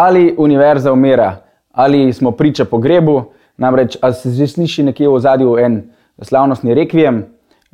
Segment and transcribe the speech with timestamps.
[0.00, 1.36] ali univerza umira,
[1.72, 3.24] ali smo priča pogrebu.
[3.56, 5.82] Namreč, ali se že sliši nekje v zadju en
[6.22, 7.26] slavnostni rekvijem,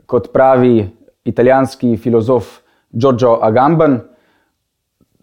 [0.06, 0.90] kot pravi
[1.24, 2.58] italijanski filozof
[2.90, 4.00] Giorgio Agamben,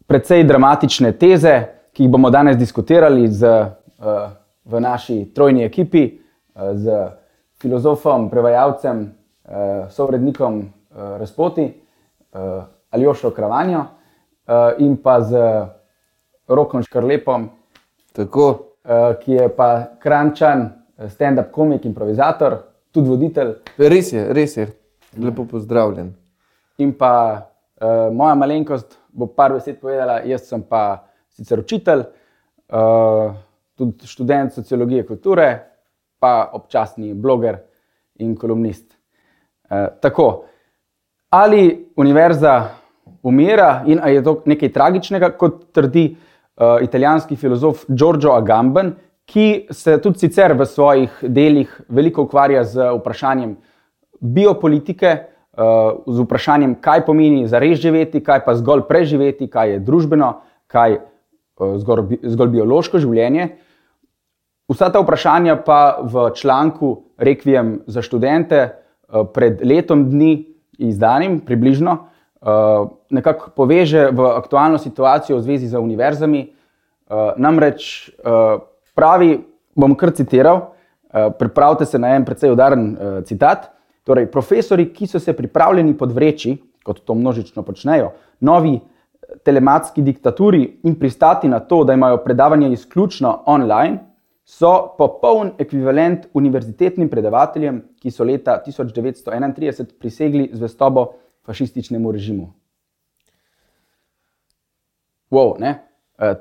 [0.08, 1.56] precej dramatične teze,
[1.94, 4.32] ki jih bomo danes diskutirali z, uh,
[4.66, 6.06] v naši trojni ekipi,
[6.56, 6.96] uh, z
[7.62, 15.40] filozofom, prevajalcem, uh, sovrednikom uh, Razpoti, uh, Aljošo Kravanjo uh, in pa z
[16.48, 17.50] Rokom Škrlepom,
[18.14, 18.50] Tako,
[18.84, 20.68] uh, ki je pa krančan,
[21.10, 22.58] stand-up komik, improvizator,
[22.94, 23.56] tudi voditelj.
[23.78, 24.68] res je, res je.
[25.18, 26.12] Lepo pozdravljen.
[26.78, 27.14] In pa
[27.82, 32.04] uh, moja malenkost bo par besed povedala, jaz sem pa sicer učitelj,
[32.70, 33.34] uh,
[33.78, 35.48] tudi študent sociologije kulture,
[36.22, 37.58] pa občasni bloger
[38.22, 38.94] in kolumnist.
[39.70, 40.46] Uh, tako,
[41.34, 42.54] ali univerza
[43.24, 46.30] umira in ali je to nekaj tragičnega, kot trdi uh,
[46.82, 48.94] italijanski filozof Giorgio Agamben,
[49.26, 53.56] ki se tudi sicer v svojih delih veliko ukvarja z vprašanjem
[54.20, 55.14] biopolitike,
[55.58, 60.34] uh, z vprašanjem, kaj pomeni za res živeti, kaj pa zgolj preživeti, kaj je družbeno,
[60.68, 63.50] kaj uh, zgolj, bi- zgolj biološko življenje.
[64.72, 68.72] Vsa ta vprašanja pa v članku Requiem za študente eh,
[69.34, 72.13] pred letom dni izdanim, približno, eh,
[73.10, 76.42] nekako poveže v aktualno situacijo v zvezi z univerzami.
[76.44, 78.58] Eh, Namreč eh,
[78.96, 79.38] pravi,
[79.76, 80.74] bom kar citiral,
[81.14, 83.72] eh, pripravite se na en precej udaren eh, citat.
[84.04, 90.80] Torej, profesori, ki so se pripravljeni podvreči, kot to množično počnejo, novi eh, telematski diktaturi
[90.84, 94.00] in pristati na to, da imajo predavanje izključno online,
[94.46, 101.14] so popoln ekvivalent univerzitetnim predavateljem, ki so leta 1931 prisegli zvestobo
[101.46, 102.54] fašističnemu režimu.
[105.32, 105.58] Wow?
[105.64, 105.76] E,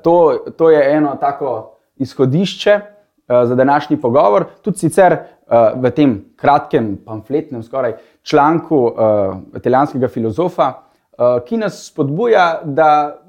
[0.03, 2.81] to, to je eno tako izhodišče e,
[3.27, 4.45] za današnji pogovor.
[4.61, 5.21] Tudi sicer e,
[5.75, 9.11] v tem kratkem, pamfletnem skoraj, članku e,
[9.57, 13.19] italijanskega filozofa, e, ki nas spodbuja, da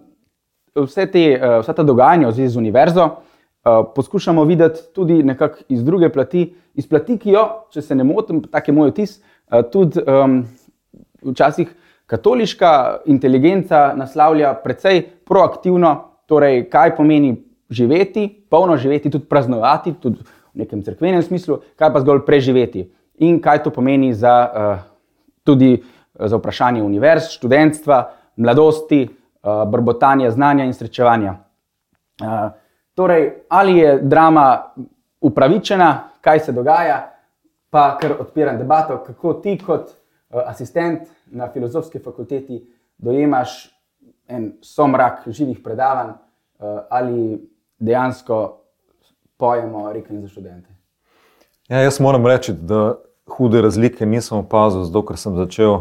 [0.75, 3.10] vse te, e, vsa ta dogajanja v zvezi z univerzo
[3.65, 8.04] uh, poskušamo videti tudi nekako iz druge plati, iz plati, ki jo, če se ne
[8.04, 10.43] motim, tako je moj vtis, uh, tudi um,
[11.25, 11.75] včasih
[12.07, 15.95] katoliška inteligenca naslavlja precej proaktivno,
[16.27, 17.35] torej kaj pomeni
[17.71, 20.21] živeti, polno živeti, tudi praznovati, tudi
[20.55, 22.87] v nekem crkvenem smislu, kaj pa zgolj preživeti
[23.25, 24.85] in kaj to pomeni za, uh,
[25.45, 25.83] tudi
[26.15, 28.03] za vprašanje univerz, študentstva,
[28.37, 31.39] mladosti, uh, brbotanja znanja in srečevanja.
[32.21, 32.53] Uh,
[32.95, 34.73] Torej, ali je drama
[35.21, 37.11] upravičena, kaj se dogaja,
[37.71, 39.91] pa kar odpiram debato, kako ti, kot
[40.31, 42.62] asistent na filozofski fakulteti,
[42.99, 43.71] dojemaš
[44.28, 47.41] en somrak živih predavanj, uh, ali
[47.78, 48.61] dejansko
[49.37, 50.71] pojemo rekem za študente.
[51.69, 52.94] Ja, jaz moram reči, da
[53.27, 55.78] hude razlike nisem opazil, zato ker sem začel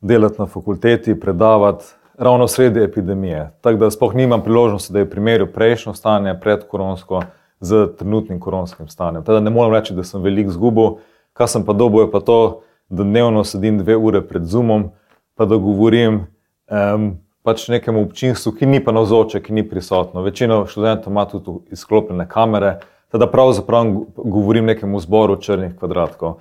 [0.00, 1.84] delati na fakulteti, predavati
[2.18, 3.50] ravno sredi epidemije.
[3.60, 7.22] Tako da sploh nimam priložnosti, da je primerjal prejšnjo stanje pred koronsko
[7.60, 9.24] z trenutnim koronskim stanjem.
[9.24, 10.98] Teda ne morem reči, da sem veliko zgubil.
[11.32, 14.90] Kar sem pa dobil, je pa to, da dnevno sedim dve ure pred Zoomom,
[15.34, 16.26] pa da govorim
[16.70, 17.10] um,
[17.42, 20.22] pač nekemu občinstvu, ki ni pa navzoče, ki ni prisotno.
[20.22, 22.78] Večina študentov ima tudi izklopljene kamere,
[23.12, 26.40] teda pravzaprav govorim nekemu zboru črnih kvadratkov.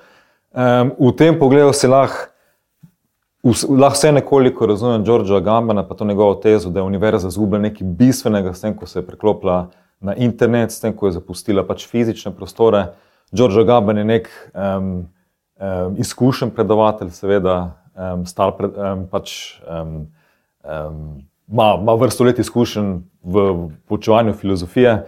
[0.52, 2.32] Um, v tem pogledu si lahko
[3.70, 7.88] lahko vse nekoliko razumem Đorđa Gambana, pa to njegovo tezo, da je univerza izgubila nekaj
[7.88, 9.70] bistvenega s tem, ko se je preklopila
[10.00, 12.86] na internet, s tem, ko je zapustila pač fizične prostore.
[13.32, 15.08] Đorđa Gamban je nek um,
[15.60, 17.58] um, izkušen predavatelj, seveda,
[17.96, 19.60] um, star pred, um, pač.
[19.68, 20.08] Um,
[20.64, 21.02] um,
[21.48, 22.90] Ma, ma vrsto let izkušenj
[23.24, 25.06] v poučevanju filozofije.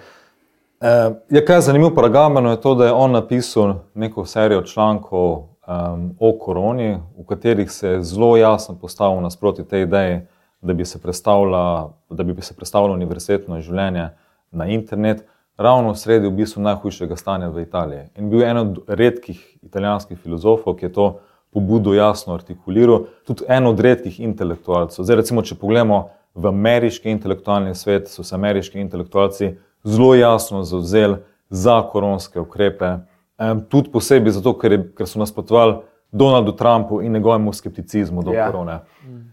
[0.82, 5.28] E, je kaj zanimivo pri Gamanu, je to, da je on napisal neko serijo člankov
[5.28, 10.22] um, o koroni, v katerih se je zelo jasno postavil nasproti tej ideji,
[10.62, 14.10] da bi se predstavljalo univerzitetno življenje
[14.52, 15.26] na internet,
[15.60, 18.06] ravno sredi v bistvu najhujšega stanja v Italiji.
[18.16, 21.08] In bil je eden od redkih italijanskih filozofov, ki je to
[21.52, 25.04] pobudo jasno artikuliral, tudi en od redkih intelektualcev.
[25.04, 31.20] Zdaj, recimo, če pogledamo v ameriški intelektualni svet, so se ameriški intelektualci zelo jasno zauzeli
[31.50, 32.96] za koronske ukrepe,
[33.70, 38.46] tudi posebej zato, ker, je, ker so nasprotovali Donaldu Trumpu in njegovemu skepticizmu do Ja.
[38.46, 38.52] yeah.
[38.52, 38.80] korone.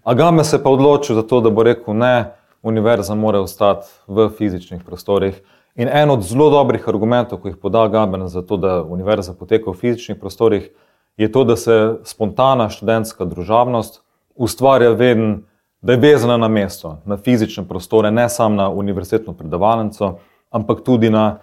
[0.04, 2.32] Agame se je pa odločil za to, da bo rekel ne,
[2.62, 5.38] univerza mora ostati v fizičnih prostorih.
[5.76, 9.70] In en od zelo dobrih argumentov, ki jih poda Gaben za to, da univerza poteka
[9.70, 10.70] v fizičnih prostorih,
[11.16, 14.02] je to, da se spontana študentska družabnost
[14.36, 15.44] ustvarja vedno
[15.86, 20.18] da je vezana na mesto, na fizične prostore, ne samo na univerzitetno predavalnico,
[20.50, 21.38] ampak tudi na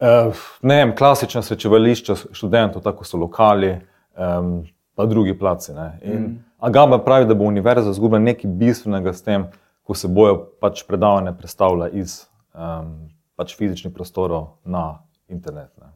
[0.00, 0.30] eh,
[0.62, 3.80] ne vem, klasična srečevališča študentov, tako so lokali,
[4.18, 4.62] um,
[4.94, 5.72] pa drugi placi.
[6.02, 6.44] In mm.
[6.58, 9.48] Agaba pravi, da bo univerza izgubila nekaj bistvenega s tem,
[9.82, 13.08] ko se bojo pač predavanja predstavlja iz um,
[13.40, 15.00] pač fizičnih prostorov na
[15.32, 15.72] internet.
[15.80, 15.88] Ne.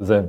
[0.00, 0.22] Zdaj,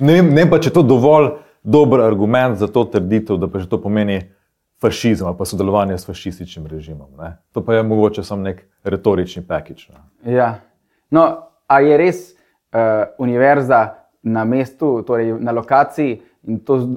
[0.00, 3.60] ne, vem, ne pa, če je to dovolj dober argument za to trditev, da pa
[3.60, 4.32] že to pomeni
[4.80, 7.12] fašizem ali pa sodelovanje s fašističnim režimom.
[7.20, 7.36] Ne.
[7.52, 9.90] To pa je mogoče samo nek retorični pakič.
[10.24, 10.64] Ja.
[11.12, 16.88] No, a je res uh, univerza na mestu, torej na lokaciji in to uh,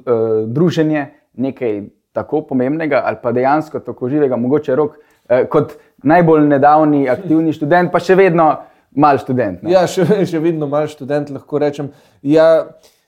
[0.48, 1.06] druženje
[1.36, 1.82] nekaj
[2.16, 7.92] tako pomembnega ali pa dejansko tako živega, mogoče rok, uh, kot najbolj nedavni aktivni študent,
[7.92, 8.48] pa še vedno
[8.96, 9.62] mal študent.
[9.62, 9.74] Ne?
[9.76, 11.92] Ja, še, še vedno mal študent, lahko rečem.
[12.24, 12.48] Ja,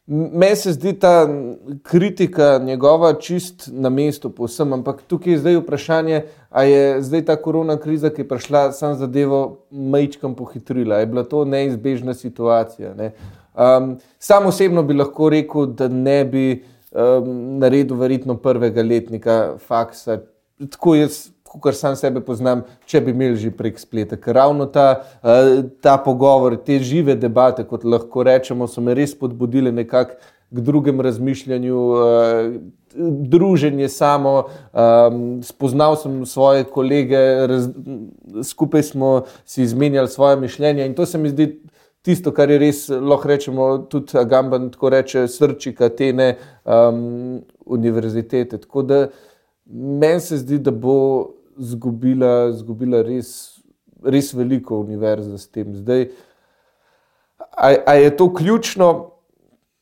[0.08, 1.29] Meni se zdi ta
[1.82, 7.37] kritika njegova čist na mestu, povsem, ampak tukaj je zdaj vprašanje, ali je zdaj ta
[7.37, 11.02] korona kriza, ki je prišla, sam zadevo majčkam pohitrila.
[11.02, 12.94] Je bila to neizbežna situacija?
[12.96, 13.11] Ne?
[13.52, 20.23] Um, sam osebno bi lahko rekel, da ne bi um, naredil verjetno prvega letnika faksa.
[20.70, 21.26] Tako jaz
[21.62, 24.16] kar sam sebe poznam, če bi imeli že prek spleta.
[24.20, 29.14] Ker ravno ta, eh, ta pogovor, te žive debate, kot lahko rečemo, so me res
[29.14, 30.18] podbudile nekako
[30.50, 32.58] k drugem razmišljanju, eh,
[33.32, 34.44] druženje samo.
[34.74, 37.18] Ehm, spoznal sem svoje kolege,
[38.44, 41.60] skupaj smo si izmenjali svoje mišljenje in to se mi zdi.
[42.02, 48.58] Tisto, kar je res, lahko rečemo, tudi Agamben, tako reče, srčika te ne um, univerzitete.
[48.58, 49.08] Tako da
[49.66, 51.26] meni se zdi, da bo
[51.58, 53.60] zgubila, zgubila res,
[54.05, 55.75] res veliko univerza s tem.
[55.75, 56.08] Zdaj,
[57.38, 59.10] a, a je to ključno?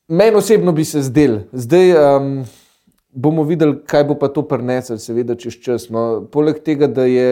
[0.09, 1.41] Meni osebno bi se zdel.
[1.53, 2.45] Zdaj um,
[3.11, 5.89] bomo videli, kaj bo pa to prineslo, seveda, čez čas.
[5.91, 7.31] No, poleg tega, da je.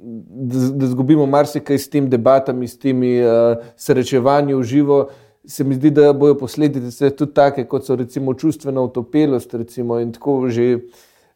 [0.00, 5.00] Da, da zgubimo marsikaj s tem debatami, s temi uh, srečevanji v živo,
[5.44, 10.12] se mi zdi, da bojo posledice tudi take, kot so recimo čustvena utopelost, recimo in
[10.16, 10.78] tako že.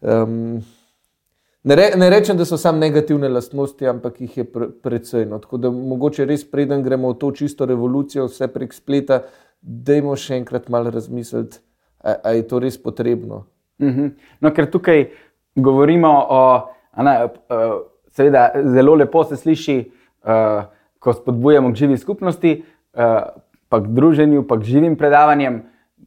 [0.01, 0.63] Um,
[1.65, 5.25] Ne, re, ne rečem, da so samo negativne lastnosti, ampak jih je pre, precej.
[5.27, 5.39] No.
[5.41, 9.23] Tako da mogoče res preden gremo v to čisto revolucijo, vse prek spleta,
[9.63, 11.63] dajmo še enkrat malo razmisliti,
[12.05, 13.47] ali je to res potrebno.
[13.81, 14.11] Mm -hmm.
[14.41, 15.09] No, ker tukaj
[15.57, 19.93] govorimo o, ne, uh, seveda, zelo lepo se sliši,
[20.25, 20.65] uh,
[20.99, 23.01] ko spodbujamo k živi skupnosti, uh,
[23.69, 25.63] pa k druženju, pa k živim predavanjem,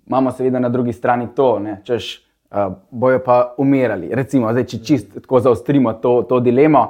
[0.07, 4.09] imamo seveda na drugi strani to, ne, češ uh, bojo pa umirali.
[4.15, 6.88] Recimo, zdaj, če čisto tako zaostrimo to, to dilemo.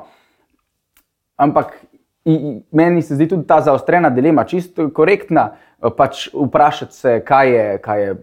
[1.38, 1.74] Ampak
[2.26, 5.52] in, meni se zdi tudi ta zaostrena dilema čisto korektna.
[5.98, 8.14] Pač vprašati se, kaj je, kaj je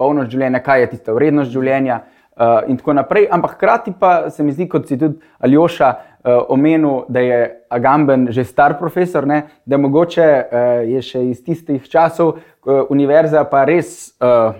[0.00, 1.98] polnost življenja, kaj je tista vrednost življenja,
[2.36, 3.28] uh, in tako naprej.
[3.30, 8.28] Ampak hkrati pa se mi zdi, kot si tudi Aljoša uh, omenil, da je Agamben
[8.30, 13.64] že star profesor, ne, da mogoče uh, je še iz tistih časov uh, univerza pa
[13.68, 14.14] res.
[14.20, 14.56] Uh,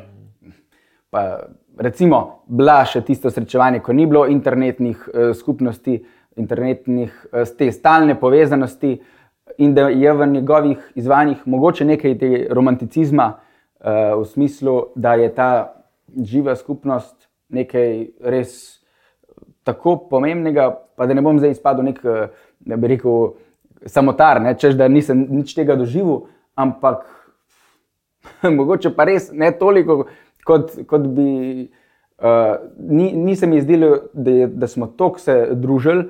[1.11, 1.49] pa,
[1.79, 5.99] recimo, bila še tisto srečevanje, ko ni bilo internetnih uh, skupnosti,
[6.37, 8.99] internetnih uh, te stalne povezanosti,
[9.59, 15.33] in da je v njegovih izvanjih mogoče nekaj tega romanticizma, uh, v smislu, da je
[15.35, 15.51] ta
[16.17, 18.83] živa skupnost nekaj res
[19.65, 22.01] tako pomembnega, pa da ne bom zdaj izpadel nek,
[22.67, 23.35] da bi rekel,
[23.87, 26.27] samotar, ne, češ da nisem nič tega doživel,
[26.59, 27.05] ampak
[28.59, 30.05] mogoče pa res ne toliko
[30.45, 31.71] kot, kot bi.
[32.23, 36.05] Uh, ni, ni se mi zdelo, da, da smo tako se družili,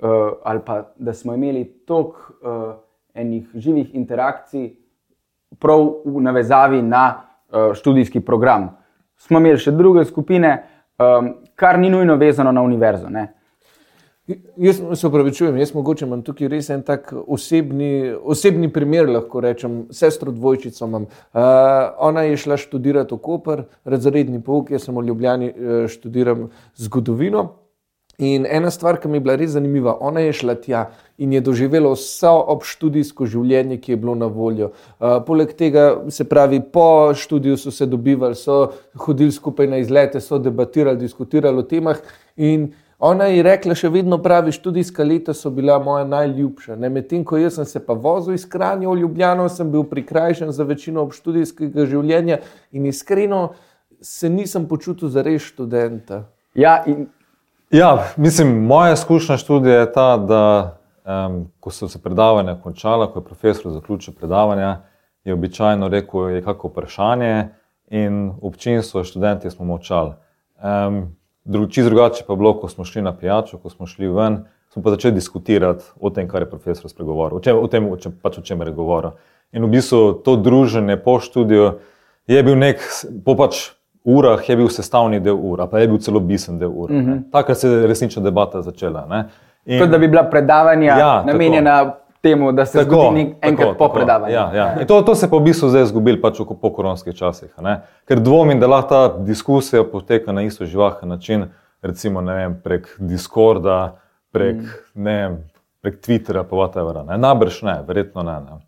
[0.00, 2.74] uh, ali pa da smo imeli toliko uh,
[3.14, 4.70] enih živih interakcij,
[5.58, 8.70] prav v navezavi na uh, študijski program.
[9.20, 10.54] Smo imeli še druge skupine,
[10.96, 13.10] um, kar ni nujno vezano na univerzo.
[13.12, 13.26] Ne?
[14.56, 19.84] Jaz se upravičujem, jaz mogoče imam tukaj res en tak osebni, osebni primer, lahko rečem,
[19.90, 21.06] sestro dvojčico imam.
[21.06, 21.40] Uh,
[21.98, 27.48] ona je šla študirati v Koper, razredni pouk, jaz sem v Ljubljani uh, študiram zgodovino.
[28.20, 30.82] In ena stvar, ki mi je bila res zanimiva, ona je šla tja
[31.18, 34.74] in je doživela vso obštudijsko življenje, ki je bilo na voljo.
[34.98, 38.74] Uh, poleg tega, se pravi, po študiju so se dobivali, so
[39.06, 42.04] hodili skupaj na izlete, so debatirali, diskutirali o temah.
[42.36, 42.68] In
[43.00, 46.76] Ona je rekla, še vedno pravi, študijska leta so bila moja najljubša.
[46.76, 51.06] Medtem ko sem se pa vozil iz Kranja v Ljubljano, sem bil prikrajšan za večino
[51.08, 52.42] študijskega življenja
[52.72, 53.54] in iskreno
[54.00, 56.26] se nisem počutil za res študenta.
[56.54, 57.06] Ja, in...
[57.72, 60.42] ja, mislim, moja izkušnja študija je ta, da
[61.04, 64.82] um, ko so se predavanja končala, ko je profesor zaključil predavanja,
[65.24, 67.48] je običajno rekel, da je kako vprašanje
[67.90, 70.12] in občinstvo, študenti smo močali.
[70.60, 71.16] Um,
[71.50, 74.44] Dru, čist drugače pa je bilo, ko smo šli na pijačo, ko smo šli ven,
[74.70, 77.96] smo pa začeli diskutirati o tem, kar je profesor spregovoril, o, čem, o tem, o
[77.98, 79.16] čem, pač o čem je govoril.
[79.52, 81.72] In v bistvu to druženje po študiju
[82.30, 82.84] je bil nek,
[83.26, 83.72] po pač
[84.04, 86.94] urah je bil sestavni del ura, pa je bil celo bisen del ura.
[86.94, 87.22] Mm -hmm.
[87.32, 89.06] Takrat se je resnična debata začela.
[89.06, 89.24] Ne?
[89.64, 91.99] In, Kot da bi bila predavanja ja, namenjena tako.
[92.22, 93.94] Temu, da se tako, zgodi enkrat tako, po tako.
[93.94, 94.34] predavanju.
[94.34, 94.86] Ja, ja.
[94.86, 97.50] To, to se pa v bistvu zdaj zgubili pač po koronskih časih.
[97.60, 97.80] Ne?
[98.08, 101.48] Ker dvomim, da lahko ta diskusija poteka na isto živahen način,
[101.82, 103.96] recimo vem, prek Discorda,
[104.32, 105.02] prek, mm.
[105.02, 105.36] ne,
[105.80, 107.04] prek Twitterja, pa whatever.
[107.06, 107.18] Ne?
[107.18, 108.40] Nabrž ne, verjetno ne.
[108.40, 108.60] ne.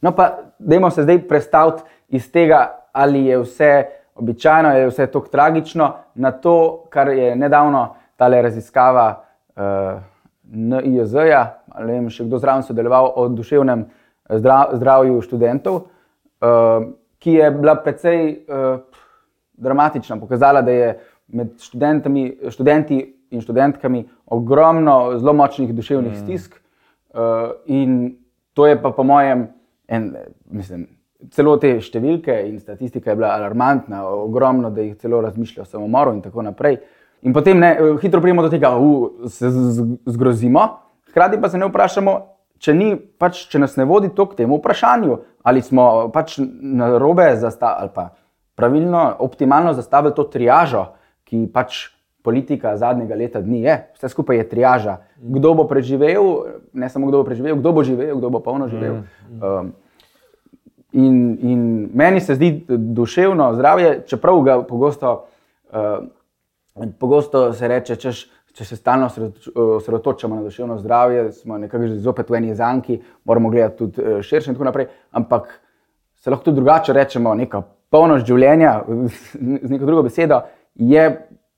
[0.00, 3.72] No, pa dajmo se zdaj predstaviti iz tega, ali je vse
[4.14, 9.24] običajno, ali je vse tako tragično, na to, kar je nedavno ta raziskava
[9.56, 10.00] uh, eh,
[10.52, 13.86] NIJZ-ja, ali vem, še kdo zraven sodeloval o duševnem
[14.38, 18.80] zdrav, zdravju študentov, uh, ki je bila precej uh,
[19.60, 20.18] dramatična.
[20.20, 20.92] Pokazala, da je
[21.28, 23.00] med študenti
[23.30, 26.22] in študentkami ogromno zelo močnih duševnih mm.
[26.22, 26.56] stisk.
[27.14, 28.16] Uh, in
[28.54, 29.48] to je pa, po mojem,
[29.88, 30.14] en,
[30.50, 30.86] mislim,
[31.34, 36.14] celo te številke in statistika je bila alarmantna, ogromno, da jih celo razmišljajo o samomoru
[36.16, 36.80] in tako naprej.
[37.22, 39.50] In potem ne, hitro pridemo do tega, da se
[40.08, 40.64] zgrozimo,
[41.10, 42.16] hkrati pa se ne vprašamo,
[42.60, 46.92] če, ni, pač, če nas ne vodi to k temu vprašanju, ali smo pač na
[46.98, 48.08] robe zastavili ali pa
[48.60, 50.92] pravilno, optimalno zastavili to triažo,
[51.24, 51.88] ki pač.
[52.20, 54.98] Politika zadnjega leta dni je, vse skupaj je triaža.
[55.16, 56.26] Kdo bo preživel,
[56.76, 58.98] ne samo kdo bo preživel, kdo bo živel, kdo bo polno živel.
[59.30, 59.38] Mm.
[59.40, 59.70] Um,
[60.92, 61.60] In, in
[61.94, 65.12] meni se zdi duševno zdravje, čeprav ga pogosto,
[65.70, 69.08] uh, pogosto se reče, češ, če se stalno
[69.76, 74.22] osredotočamo na duševno zdravje, smo nekako že zopet v eni zanki, moramo gledati tudi eh,
[74.22, 74.86] širše in tako naprej.
[75.10, 75.60] Ampak
[76.16, 78.80] se lahko tudi drugače rečemo, neka polnost življenja,
[79.66, 80.42] z neko drugo besedo,
[80.74, 81.04] je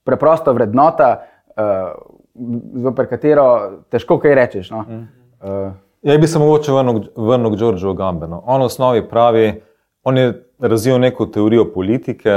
[0.03, 1.09] preprosto vrednota,
[1.55, 1.93] uh,
[2.83, 3.45] zoper katero
[3.93, 4.71] težko kaj rečeš.
[4.73, 4.83] No?
[5.39, 5.71] Uh,
[6.03, 6.71] Ja, bi se mogoče
[7.15, 8.41] vrnil k Džordžu Gambenu.
[8.45, 9.61] On v osnovi pravi,
[10.03, 12.33] on je razvil neko teorijo politike,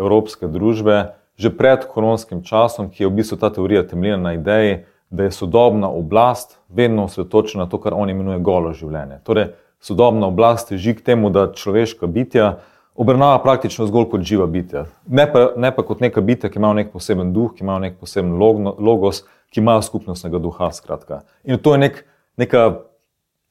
[0.00, 4.84] evropske družbe, že pred koronskim časom, ki je v bistvu ta teorija temeljena na ideji,
[5.10, 9.18] da je sodobna oblast vedno osredotočena na to, kar on imenuje golo življenje.
[9.26, 9.50] Torej,
[9.82, 12.62] sodobna oblast teži k temu, da človeška bitja
[12.94, 14.86] obravnava praktično zgolj kot živa bitja.
[15.08, 17.98] Ne pa, ne pa kot neka bitja, ki imajo nek poseben duh, ki imajo nek
[18.00, 20.70] poseben logos, ki imajo skupnostnega duha.
[20.72, 21.22] Skratka.
[21.44, 22.04] In to je nek,
[22.40, 22.68] neka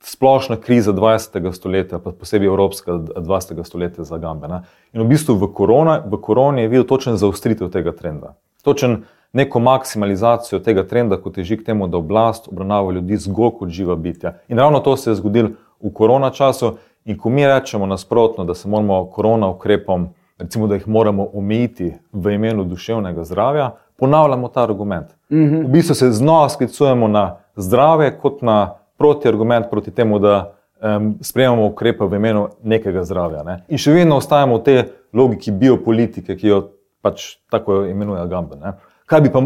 [0.03, 1.51] splošna kriza 20.
[1.53, 3.63] stoletja, pa posebej evropska 20.
[3.63, 4.48] stoletja za Gambe.
[4.48, 4.62] Ne?
[4.93, 8.34] In v bistvu v, korona, v koroni je videl točen zaostritev tega trenda.
[8.63, 9.03] Točen
[9.34, 13.70] neko maksimalizacijo tega trenda, kot je že k temu, da oblast obravnava ljudi zgolj kot
[13.70, 14.34] živa bitja.
[14.48, 15.50] In ravno to se je zgodilo
[15.81, 16.77] v korona času.
[17.05, 21.93] In ko mi rečemo nasprotno, da se moramo korona ukrepom, recimo, da jih moramo omejiti
[22.13, 25.08] v imenu duševnega zdravja, ponavljamo ta argument.
[25.29, 25.65] Mm -hmm.
[25.65, 30.36] V bistvu se znova sklicujemo na zdrave kot na protiargument proti temu, da
[30.81, 33.43] um, sprejemamo ukrepe v imenu nekega zdravja.
[33.48, 33.58] Ne?
[33.74, 34.79] In še vedno ostajamo v tej
[35.17, 36.62] logiki biopolitike, ki jo
[37.01, 38.62] pač tako imenuje Agamben.
[38.62, 38.77] Ne?
[39.10, 39.43] Kaj bi pa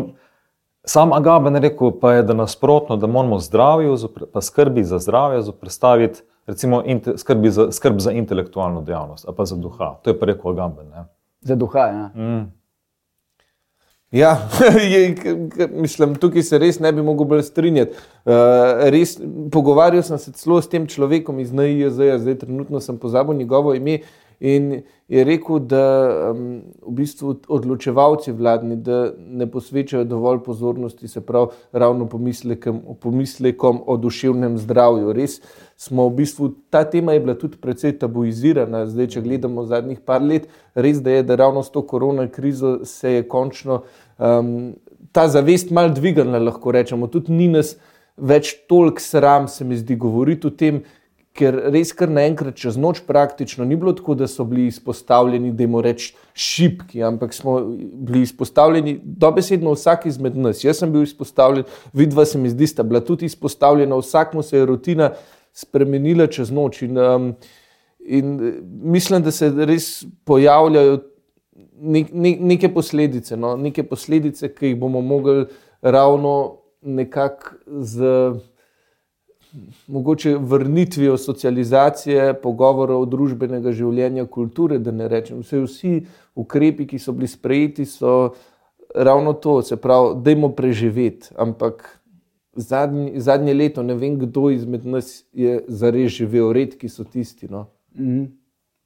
[0.85, 3.97] sam Agamben rekel, pa je, da nasprotno, da moramo zdravju,
[4.33, 6.25] pa skrbi za zdravje zoprstaviti.
[6.45, 6.83] Recimo,
[7.17, 9.95] skrbi za, skrb za intelektualno dejavnost, pa za duha.
[10.03, 10.91] To je pa rekel Agamben.
[10.93, 11.07] Ne?
[11.41, 12.09] Za duha, ja.
[12.13, 12.43] Mm.
[14.15, 14.49] Ja,
[14.93, 15.15] je,
[15.73, 17.97] mislim, tukaj se res ne bi mogel bolj strinjati.
[18.23, 19.17] Uh, res,
[19.51, 23.99] pogovarjal sem se celo s tem človekom iz NIJZ, zdaj trenutno sem pozabil njegovo ime.
[24.39, 25.81] In je rekel, da
[26.31, 28.75] um, v bistvu odločevalci vladni
[29.17, 35.13] ne posvečajo dovolj pozornosti, se pravi, ravno pomislekom, pomislekom o duševnem zdravju.
[35.15, 35.39] Res
[35.77, 40.23] smo v bistvu, ta tema je bila tudi precej tabuizirana, zdaj, če gledamo zadnjih par
[40.23, 43.83] let, res da je, da ravno s to korona krizo se je končno
[44.17, 44.73] um,
[45.11, 47.07] ta zavest mal dvignila, lahko rečemo.
[47.07, 47.75] Tudi ni nas
[48.17, 50.83] več toliko sram, se mi zdi, govoriti o tem
[51.35, 55.65] ker res kar naenkrat čez noč praktično ni bilo tako, da so bili izpostavljeni, da
[55.65, 57.57] jim rečemo, šipki, ampak smo
[58.07, 60.63] bili izpostavljeni dobesedno vsak izmed nas.
[60.63, 64.65] Jaz sem bil izpostavljen, vidva se mi zdi, je bila tudi izpostavljena, vsakmu se je
[64.65, 65.11] rutina
[65.55, 66.81] spremenila čez noč.
[66.87, 67.33] In, um,
[67.99, 68.31] in
[68.95, 71.01] mislim, da se res pojavljajo
[71.81, 75.45] ne, ne, neke posledice, no, neke posledice, ki jih bomo mogli
[75.81, 78.05] ravno nekako z
[79.87, 85.39] mogoče vrnitvijo socializacije, pogovorov družbenega življenja, kulture, da ne rečem.
[85.43, 85.93] Vse, vsi
[86.35, 88.33] ukrepi, ki so bili sprejeti, so
[88.95, 91.31] ravno to, se pravi, da jim preživeti.
[91.37, 91.87] Ampak
[92.55, 97.47] zadnji, zadnje leto ne vem, kdo izmed nas je zares živel, redki so tisti.
[97.51, 97.67] No.
[97.97, 98.27] Mm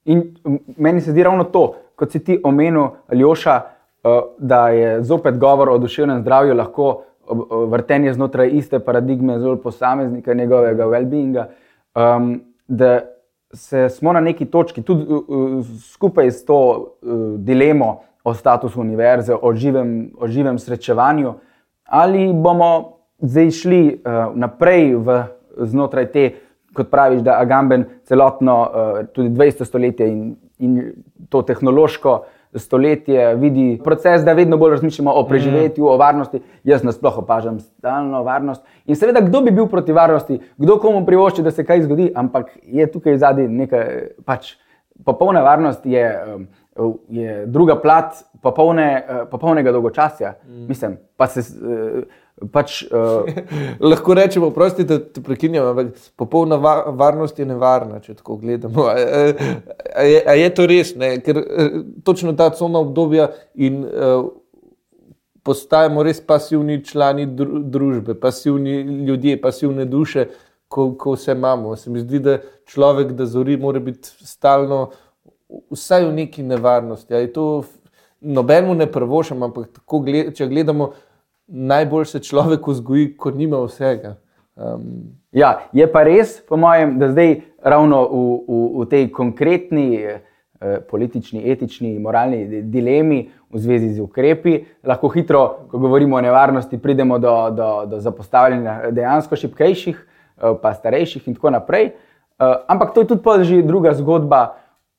[0.06, 0.68] -hmm.
[0.78, 5.70] Meni se zdi ravno to, kot si ti omenil, Aljoša, uh, da je zopet govor
[5.70, 6.90] o duševnem zdravju lahko
[7.68, 11.46] vrtenje znotraj iste paradigme, zelo posameznika, njegovega well-beinga.
[11.96, 13.00] Um, da
[13.54, 16.60] se smo na neki točki, tudi uh, skupaj s to
[17.02, 21.34] uh, dilemo o statusu univerze, o živem, o živem srečevanju,
[21.86, 25.24] ali bomo zdaj šli uh, naprej v,
[25.58, 26.30] znotraj te,
[26.74, 30.92] kot praviš, da Agamben celotno, uh, tudi 200 stoletje in, in
[31.30, 32.20] to tehnološko
[32.54, 36.42] stoletje vidi proces, da vedno bolj razmišljamo o preživetju, o varnosti.
[36.64, 38.66] Jaz nasploh opažam stalno varnost.
[38.86, 42.58] In seveda, kdo bi bil proti varnosti, kdo komu privošči, da se kaj zgodi, ampak
[42.64, 43.86] je tukaj zadnji nekaj,
[44.26, 44.56] pač
[45.06, 50.34] popolna varnost je, um, je druga plat popolne, uh, popolnega dolgočasja.
[50.48, 50.68] Mm.
[50.68, 51.46] Mislim, pa se.
[52.52, 53.28] Pač, uh,
[53.92, 58.86] Lahko rečemo, prosti, da te prekinjam, ampak popolna va varnost je nevarna, če tako gledamo.
[58.88, 59.24] A, a,
[59.96, 60.94] a, je, a je to res?
[60.96, 61.18] Ne?
[61.26, 63.30] Ker eh, točno ta cona obdobja
[63.60, 64.30] in uh,
[65.44, 70.30] postajamo res pasivni člani dru družbe, pasivni ljudje, pasivne duše,
[70.70, 71.76] ko, ko vse imamo.
[71.76, 72.38] Se mi zdi, da
[72.70, 74.90] človek, da zori, mora biti stalno
[75.74, 77.14] vsaj v neki nevarnosti.
[78.22, 80.92] Nobeno ne prvošam, ampak gled če gledamo
[81.50, 84.16] najbolj se človek vzgoji, ko nima vsega.
[84.56, 89.88] Um, ja, je pa res, po mojem, da zdaj ravno v, v, v tej konkretni
[90.04, 90.22] eh,
[90.90, 97.20] politični, etični, moralni dilemi v zvezi z ukrepi, lahko hitro, ko govorimo o nevarnosti, pridemo
[97.20, 101.92] do, do, do zapostavljanja dejansko šipkejših, eh, pa starejših in tako naprej.
[102.40, 104.56] Eh, ampak to je tudi že druga zgodba,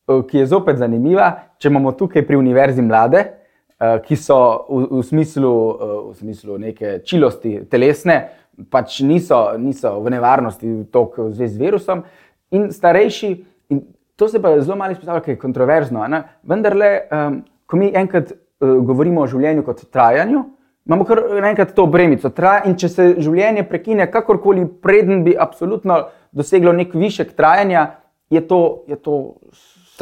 [0.08, 1.56] eh, ki je zopet zanimiva.
[1.58, 3.39] Če imamo tukaj pri univerzi mlade,
[3.80, 8.28] ki so v, v, smislu, eh, v smislu neke čilosti telesne,
[8.68, 12.04] pač niso, niso v nevarnosti v zvezi z virusom,
[12.52, 13.30] in starejši.
[13.72, 13.80] In
[14.20, 16.04] to se pa zelo malo izpostavlja, ker je kontroverzno.
[16.12, 16.22] Ne?
[16.44, 20.42] Vendar, le, um, ko mi enkrat uh, govorimo o življenju kot trajanju,
[20.84, 22.28] imamo kar enkrat to bremico.
[22.28, 26.02] Traja, in če se življenje prekine, kakorkoli, preden bi absolutno
[26.36, 27.94] doseglo nek višek trajanja,
[28.28, 28.84] je to.
[28.90, 29.14] Je to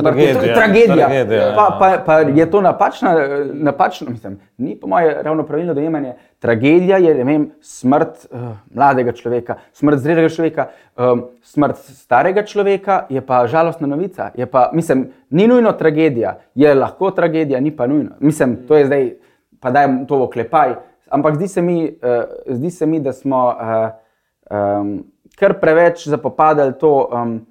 [0.02, 0.54] Tragedija.
[0.54, 1.06] Tragedija.
[1.06, 3.10] Tragedija pa, pa, pa je to napačno,
[3.52, 6.14] napačno mislim, ni po mojem ravno pravilno dojemanje.
[6.38, 8.40] Tragedija je vem, smrt uh,
[8.74, 14.30] mladega človeka, smrt zrelega človeka, um, smrt starega človeka, je pa žalostna novica.
[14.52, 18.10] Pa, mislim, ni nujno tragedija, je lahko tragedija, ni pa nujno.
[18.20, 19.12] Mislim, to je zdaj,
[19.60, 20.74] pa dajem to v oklepaj.
[21.10, 23.88] Ampak zdi se mi, uh, zdi se mi da smo uh,
[24.50, 24.98] um,
[25.38, 27.08] kar preveč zapopadali to.
[27.12, 27.46] Um,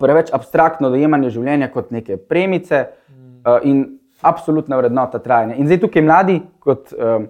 [0.00, 5.58] preveč abstraktno dojemanje življenja kot neke premice uh, in absolutna vrednota trajanja.
[5.58, 7.22] In zdaj tukaj mladi, kot, uh,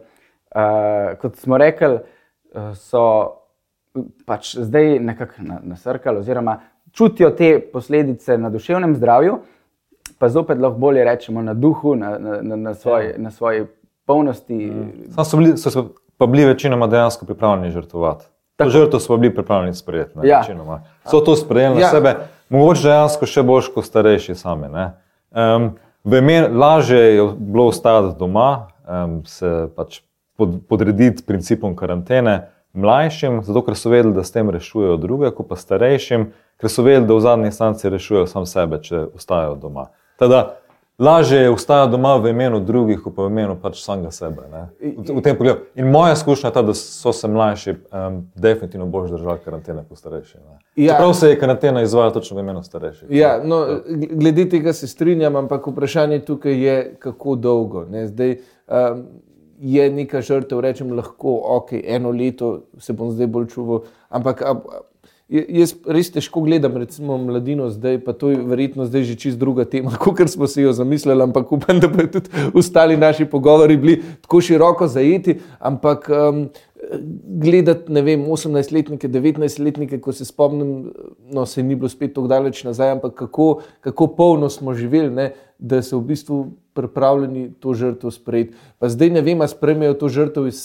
[0.54, 3.04] uh, kot smo rekli, uh, so
[4.26, 6.60] pač zdaj nekako nasrkali oziroma
[6.92, 9.38] čutijo te posledice na duševnem zdravju,
[10.18, 13.18] pa zopet lahko bolje rečemo na duhu, na, na, na, na, svoj, ja.
[13.18, 13.66] na svoji
[14.06, 14.54] polnosti.
[14.54, 15.24] Mm.
[15.24, 18.24] So, bili, so pa bili večinoma dejansko pripravljeni žrtvovati.
[18.66, 20.18] Žrtvo smo bili pripravljeni sprejeti.
[20.22, 20.44] Ja.
[21.10, 21.90] So to sprejeli na ja.
[21.90, 22.16] sebe.
[22.48, 24.70] Mogoče dejansko še bolj kot starejši sami.
[25.30, 25.70] Um,
[26.04, 30.00] lažje je bilo ostati doma, um, se pač
[30.38, 35.48] pod, podrediti principom karantene mlajšim, zato ker so vedeli, da s tem rešujejo druge, kot
[35.50, 36.30] pa starejšim,
[36.60, 39.88] ker so vedeli, da v zadnji instanci rešujejo sam sebe, če ostajajo doma.
[40.20, 40.58] Teda,
[40.98, 44.42] lažje je ostati doma v imenu drugih, kot pa v imenu pač samega sebe.
[44.80, 49.38] V, v in moja izkušnja je ta, da so se mlajši um, definitivno bolj držali
[49.44, 50.38] karantene kot starejši.
[50.76, 50.96] Ja.
[50.98, 53.08] Prav se je karantena izvajala točno v imenu starejših.
[53.10, 53.66] Ja, no,
[54.10, 57.86] glede tega se strinjam, ampak vprašanje tukaj je, kako dolgo.
[58.06, 59.06] Zdaj, um,
[59.58, 64.44] Je neka žrtev, rečem, lahko, ok, eno leto se bom zdaj bolj čuval, ampak
[65.28, 69.66] Jaz res težko gledam, recimo, mladino zdaj, pa to je verjetno zdaj že čist druga
[69.68, 73.98] tema, kot smo si jo zamislili, ampak upam, da bodo tudi ostali naši pogovori bili
[74.22, 75.34] tako široko zajeti.
[75.60, 76.46] Ampak um,
[77.44, 80.94] gledati, ne vem, 18-letnike, 19-letnike, ko se spomnim,
[81.28, 85.26] no se ni bilo spet tako daleč nazaj, ampak kako, kako polno smo živeli, ne,
[85.58, 86.38] da so v bistvu
[86.72, 88.56] pripravljeni to žrtev sprejeti.
[88.78, 90.62] Pa zdaj ne vem, ali sprejmejo to žrtev iz,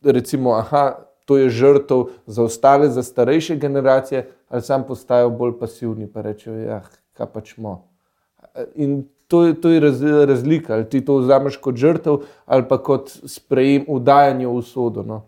[0.00, 6.06] recimo, aha to je žrtev za ostale, za starejše generacije, ali sam postajajo bolj pasivni,
[6.08, 6.80] pa rečejo, ja,
[7.12, 7.82] kaj pač smo.
[8.74, 12.78] In to je, to je raz, razlika, ali ti to vzameš kot žrtev ali pa
[12.80, 15.04] kot sprejem, udajanje v usodo.
[15.04, 15.20] No.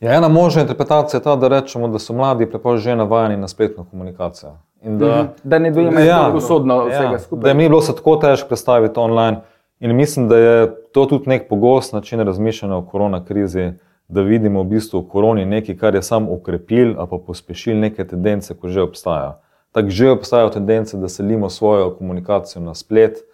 [0.00, 3.48] Ja, ena možna interpretacija je ta, da rečemo, da so mladi prepož že navajeni na
[3.48, 4.56] spletno komunikacijo.
[4.82, 5.28] Da, mhm.
[5.44, 7.42] da ne dojemajo ja, usodno ja, vsega skupaj.
[7.42, 9.40] Da jim ni bilo tako težko predstaviti online.
[9.80, 13.72] In mislim, da je to tudi nek pogost način razmišljanja o korona krizi
[14.08, 18.04] da vidimo v bistvu v koroni nekaj, kar je samo ukrepil ali pa pospešil neke
[18.04, 19.34] tendence, ko že obstajajo.
[19.72, 23.24] Tako že obstajajo tendence, da selimo svojo komunikacijo na splet,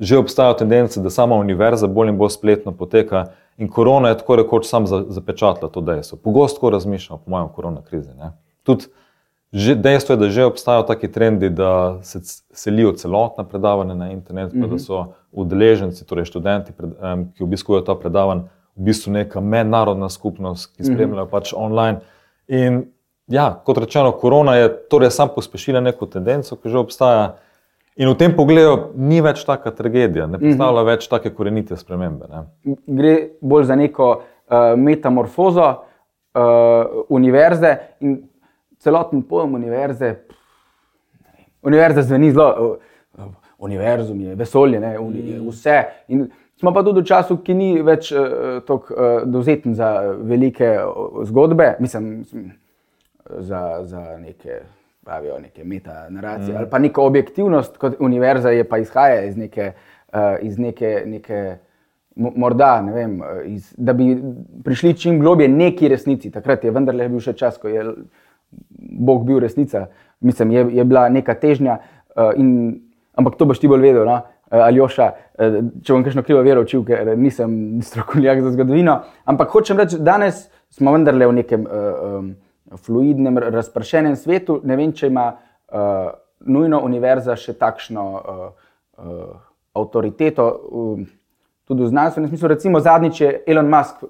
[0.00, 3.26] že obstajajo tendence, da sama univerza bolj in bolj spletno poteka.
[3.58, 6.18] In korona je tako rekoč sam zapečatila to dejstvo.
[6.24, 8.10] Pogosto razmišljamo, po mojem, korona krizi.
[8.62, 8.84] Tudi
[9.52, 12.20] že, dejstvo je, da že obstajajo taki trendi, da se
[12.52, 14.62] selijo celotna predavanja na internet, mm -hmm.
[14.62, 14.78] pa da mhm.
[14.78, 16.72] so udeleženci, torej študenti,
[17.36, 18.42] ki obiskujejo ta predavanja,
[18.76, 20.92] v bistvu neka mednarodna skupnost, ki mhm.
[20.92, 22.00] spremljajo pač online.
[22.48, 22.82] In
[23.30, 27.36] ja, kot rečeno, korona je torej sam pospešila neko tendenco, ki že obstaja.
[28.00, 30.92] In v tem pogledu ni več taka tragedija, ne predstavlja mm -hmm.
[30.92, 32.26] več take korenite spremembe.
[32.30, 32.44] Ne.
[32.86, 35.66] Gre bolj za neko uh, metamorfozo
[36.34, 38.22] uh, univerze in
[38.78, 40.14] celoten pojem univerze.
[41.62, 42.78] Univerza zveni zelo,
[43.18, 43.26] uh,
[43.58, 45.48] univerzum je vesolje, ne, uni, mm.
[45.48, 45.82] vse.
[46.08, 50.76] In smo pa tudi v času, ki ni več uh, tako uh, dovzeten za velike
[50.84, 52.20] uh, zgodbe, mislim,
[53.24, 54.60] za, za neke
[55.04, 56.56] pravijo neke metanaracije mm.
[56.56, 59.72] ali pa neko objektivnost, kot univerza je pa izhaja iz neke,
[60.12, 61.56] uh, iz neke, neke
[62.14, 64.16] morda, ne vem, eh, iz, da bi
[64.64, 66.30] prišli čim globje neki resnici.
[66.30, 67.84] Takrat je vendarle bil še čas, ko je
[68.80, 69.86] Bog bil resnica,
[70.20, 71.78] mislim, je, je bila neka težnja,
[72.16, 72.80] uh, in,
[73.14, 74.04] ampak to boš ti bolj vedel.
[74.04, 74.18] No?
[74.50, 77.52] Aljoša, če bom kakšno krivo vero učil, ker nisem
[77.86, 78.96] strokovnjak za zgodovino.
[79.30, 82.32] Ampak hočem reči, danes smo vendarle v nekem uh, um,
[82.78, 84.60] fluidnem, razpršenem svetu.
[84.66, 86.10] Ne vem, če ima uh,
[86.50, 88.42] nujno univerza še takšno uh,
[88.98, 89.22] uh,
[89.78, 91.06] avtoriteto, uh,
[91.70, 92.52] tudi v znanstvenem smislu.
[92.54, 94.02] Recimo zadnjič je Elon Musk,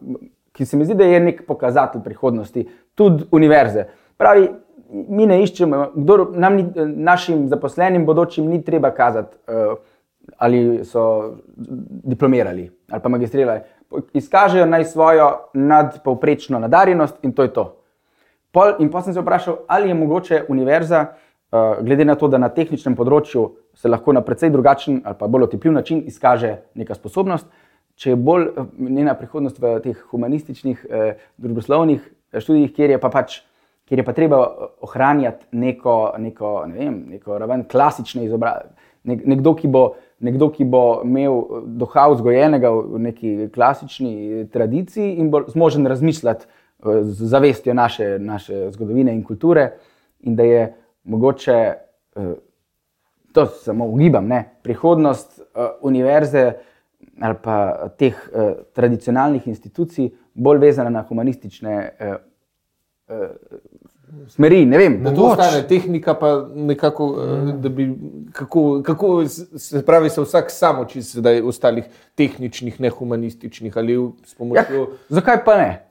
[0.56, 2.64] ki se mi zdi, da je nek pokazatelj prihodnosti,
[2.96, 3.90] tudi univerze.
[4.20, 4.48] Pravi,
[4.90, 6.64] mi ne iščemo, kdo nam, ni,
[6.96, 9.76] našim zaposlenim, bodočim, ni treba kazati, uh,
[10.38, 11.36] ali so
[12.04, 13.60] diplomirali ali pa magistrirali.
[14.14, 17.64] Izkažejo naj svojo nadpovprečno nadarjenost in to je to.
[18.52, 22.38] Pol, in pa sem se vprašal, ali je mogoče univerza, uh, glede na to, da
[22.38, 26.94] na tehničnem področju se lahko na precej drugačen ali pa bolj otepljiv način izkaže neka
[26.94, 27.46] sposobnost,
[27.94, 32.02] če je bolj uh, njena prihodnost v teh humanističnih, uh, družboslovnih
[32.38, 33.40] študijih, kjer je pa pač.
[33.90, 34.38] Ker je pa treba
[34.86, 38.70] ohranjati neko, neko, ne vem, neko raven klasične izobrazbe.
[39.02, 39.56] Nekdo,
[40.20, 46.46] nekdo, ki bo imel duha vzgojenega v neki klasični tradiciji in bo zmožen razmišljati
[47.02, 49.70] z zavestjo naše, naše zgodovine in kulture,
[50.20, 51.52] in da je mogoče,
[52.16, 52.34] eh,
[53.32, 56.52] to samo ugibam, ne, prihodnost eh, univerze
[57.20, 61.90] ali pa teh eh, tradicionalnih institucij bolj vezana na humanistične
[64.28, 64.64] smeri.
[64.64, 67.60] Vem, da to ostane tehnika, pa nekako, mm.
[67.60, 67.94] da bi,
[68.32, 74.80] kako, kako se pravi, se vsak samo čist zdaj ostalih tehničnih, nehumanističnih ali s pomočjo.
[74.80, 75.90] Ja, zakaj pa ne?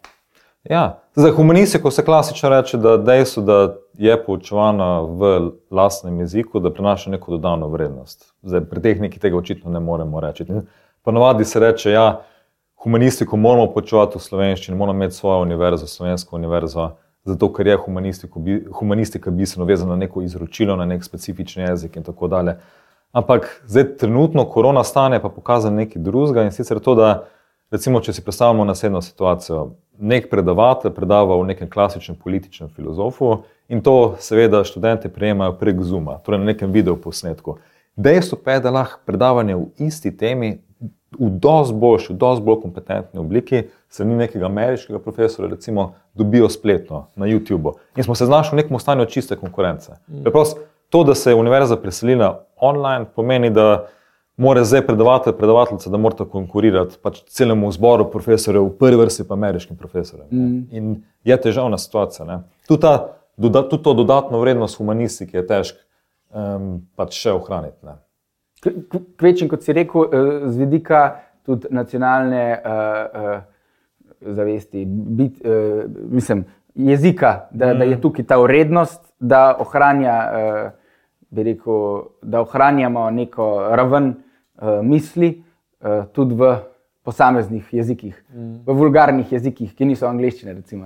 [0.64, 1.00] Ja.
[1.16, 7.10] Za humanistiko se klasično reče, da dejstvo, da je poučevana v lastnem jeziku, da prinaša
[7.12, 8.34] neko dodano vrednost.
[8.42, 10.46] Zdaj, pri tehniki tega očitno ne moremo reči.
[11.02, 12.22] Ponovadi se reče, da ja,
[12.84, 16.90] humanistiko moramo poučevati v slovenščini, moramo imeti svojo univerzo, slovensko univerzo,
[17.26, 17.78] zato ker je
[18.80, 22.56] humanistika bistveno vezana na neko izročilo, na nek specifičen jezik in tako dalje.
[23.12, 27.26] Ampak zdaj, trenutno korona stanje pa pokazuje nekaj drugega in sicer to, da
[27.72, 33.82] recimo, če si predstavljamo naslednjo situacijo nek predavatelj predava v nekem klasičnem političnem filozofu in
[33.82, 37.58] to seveda študente prejemajo prek Zuma, torej na nekem videoposnetku.
[37.96, 40.62] Dejstvo pa je, da lahko predavanje v isti temi
[41.20, 46.50] v dosti boljši, v dosti bolj kompetentni obliki, se ni nekega ameriškega profesora, recimo, dobijo
[46.50, 47.74] spletno na YouTubu.
[47.96, 49.92] In smo se znašli v nekem stanju čiste konkurence.
[50.08, 50.24] Mm.
[50.24, 53.88] Preprosto to, da se je univerza preselila online, pomeni, da
[54.38, 59.34] mora zdaj predavatelj, predavateljica, da morate konkurirati pač celemu zboru profesorjev, v prvi vrsti pa
[59.34, 60.28] ameriškim profesorjem.
[60.32, 60.68] Mm.
[60.72, 62.42] In je težavna situacija.
[62.68, 65.80] Tudi, ta, doda, tudi to dodatno vrednost humanistike je težko
[66.34, 67.98] um, pač še ohraniti.
[69.18, 71.02] Kvečem, kot si rekel, eh, z vidika
[71.46, 72.72] tudi nacionalne uh,
[73.10, 73.40] uh,
[74.22, 76.44] zavesti, bit, uh, mislim,
[76.76, 77.80] jezika, da, mm.
[77.80, 78.02] da je mm.
[78.02, 80.72] tukaj ta vrednost, da, ohranja, uh,
[81.36, 85.44] rekel, da ohranjamo neko raven uh, misli,
[85.82, 86.54] uh, tudi v
[87.10, 88.56] posameznih jezikih, mm.
[88.68, 90.54] v vulgarnih jezikih, ki niso angliščine.
[90.60, 90.86] Recimo,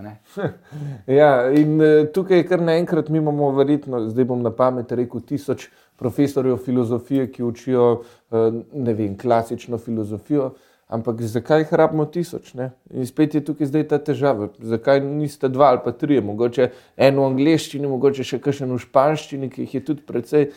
[1.20, 5.68] ja, in uh, tukaj, kar naenkrat mi imamo, verjetno, zdaj bom na pamet rekel, tisoč
[6.00, 10.54] profesorjev filozofije, ki učijo uh, vem, klasično filozofijo.
[10.94, 12.54] Ampak zakaj jih rabimo tisoč?
[12.54, 12.70] Ne?
[12.94, 14.52] In spet je tukaj zdaj ta težava.
[14.62, 19.50] Zakaj niste dva ali pa tri, mogoče eno v angleščini, mogoče še kakšen v španščini,
[19.52, 20.52] ki jih je tudi precej,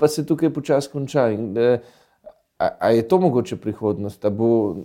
[0.00, 1.28] pa se tukaj počasi konča.
[1.36, 1.84] In, eh,
[2.58, 4.76] A, a je to mogoče prihodnost, da bo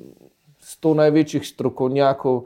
[0.62, 2.44] sto največjih strokovnjakov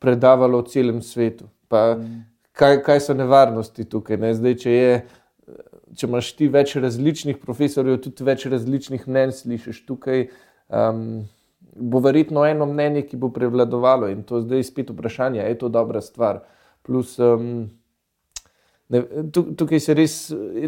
[0.00, 1.50] predavalo v celem svetu?
[1.68, 2.22] Pa, mm.
[2.52, 4.16] kaj, kaj so nevarnosti tukaj?
[4.16, 4.32] Ne?
[4.34, 4.94] Zdaj, če je
[5.96, 10.26] če imaš ti več različnih profesorjev, tudi več različnih mnenj slišiš tukaj.
[10.72, 11.24] Um,
[11.72, 16.02] bo verjetno eno mnenje, ki bo prevladovalo in to zdaj spet vprašanje, je to dobra
[16.04, 16.42] stvar.
[16.84, 17.70] Plus, um,
[18.92, 20.16] ne, tukaj se res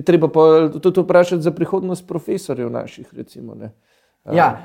[0.06, 0.30] treba
[0.76, 3.10] tudi vprašati za prihodnost profesorjev naših.
[3.16, 3.56] Recimo,
[4.24, 4.56] um, ja,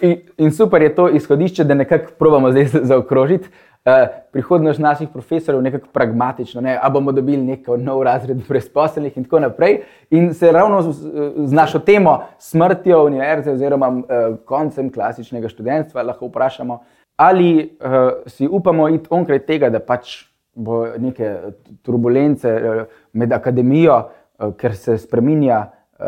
[0.00, 3.48] in, in super je to izhodišče, da nekako probamo zdaj zaokrožiti.
[3.84, 3.92] Uh,
[4.32, 6.78] prihodnost naših profesorjev je nekako pragmatična, ne?
[6.82, 9.82] ali bomo dobili neko nov razred brezposelnih, in tako naprej.
[10.10, 14.04] In se ravno z, z našo temo smrtjo univerze, oziroma uh,
[14.44, 16.78] koncem klasičnega študentstva, lahko vprašamo,
[17.16, 20.24] ali uh, si upamo iti onkraj tega, da pač
[20.54, 21.36] bo neke
[21.82, 26.06] turbulence uh, med akademijo, uh, ker se spremenja uh,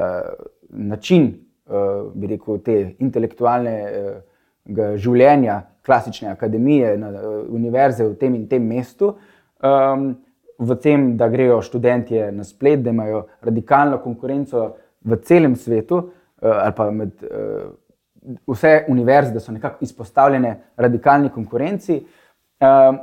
[0.71, 1.46] način, uh,
[2.15, 7.11] bi rekel, te intelektualnega življenja klasične akademije, na
[7.49, 9.15] univerze v tem in tem mestu,
[9.63, 10.13] um,
[10.59, 14.69] v tem, da grejo študentje na splet, da imajo radikalno konkurenco
[15.07, 17.27] v celem svetu, uh, ali pa med
[18.47, 22.01] vse univerze, da so nekako izpostavljene radikalni konkurenci.
[22.61, 22.99] Um,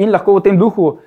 [0.00, 0.98] in lahko v tem duhu uh,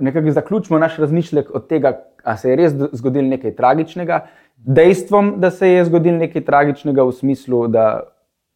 [0.00, 4.20] nekako zaključimo naš razmišljek od tega, ali se je res zgodilo nekaj tragičnega.
[4.66, 8.02] Dejstvom, da se je zgodilo nekaj tragičnega, v smislu, da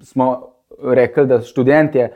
[0.02, 0.50] smo
[0.82, 2.08] rekli, da študenti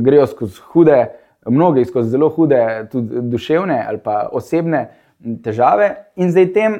[0.00, 1.06] grejo skozi hude,
[1.46, 4.88] mnogi skozi zelo hude, tudi duševne ali pa osebne
[5.44, 6.76] težave, in zdaj tem,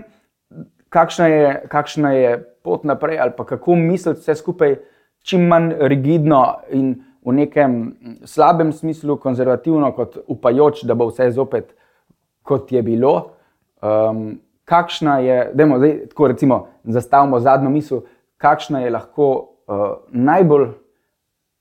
[0.88, 4.76] kakšna je, kakšna je pot naprej, ali pa kako misliti vse skupaj
[5.22, 6.94] čim manj rigidno in
[7.26, 11.74] v nekem slabem smislu, konzervativno, kot upajoč, da bo vse zopet
[12.46, 13.14] kot je bilo.
[13.82, 15.64] Um, kakšna je, da
[16.08, 18.00] tako recimo zastavimo zadnjo misel,
[18.36, 19.28] kakšna je lahko
[19.66, 20.68] uh, najbolj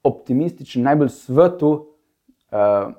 [0.04, 2.92] optimističen, najbolj svetu uh,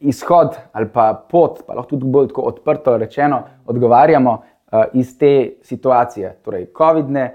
[0.00, 6.38] izhod ali pa pot, pa lahko tudi bolj odprto rečeno, odgovarjamo uh, iz te situacije,
[6.44, 7.26] torej COVID-ne,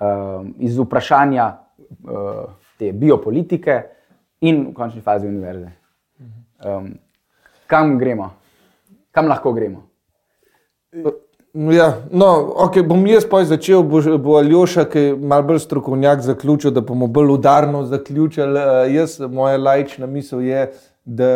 [0.00, 2.44] uh, iz vprašanja uh,
[2.78, 3.82] te biopolitike
[4.40, 5.68] in v končni fazi univerze.
[6.64, 6.94] Um,
[7.66, 8.30] kam gremo,
[9.12, 9.84] kam lahko gremo?
[11.54, 16.24] Ja, no, okay, bom jaz pa začel, bo, bo Aljoša, ki je malo bolj strokovnjak,
[16.26, 18.58] zaključil, da bomo bolj udarno zaključili.
[18.58, 20.64] Uh, jaz, moja lajčna misel je,
[21.04, 21.28] da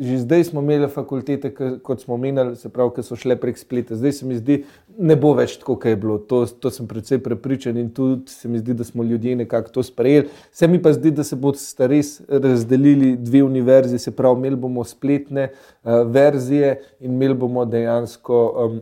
[0.00, 1.50] že zdaj smo imeli fakultete,
[1.82, 3.98] kot smo omenjali, se pravi, ki so šle prek spleta.
[3.98, 4.60] Zdaj se mi zdi,
[4.96, 6.20] ne bo več tako, kot je bilo.
[6.30, 9.82] To, to sem predvsej prepričan in tudi se mi zdi, da smo ljudje nekako to
[9.82, 10.30] sprejeli.
[10.52, 11.58] Se mi pa zdi, da se bodo
[11.90, 18.40] res razdelili dve univerzi, se pravi, imeli bomo spletne uh, verzije in imeli bomo dejansko.
[18.64, 18.80] Um,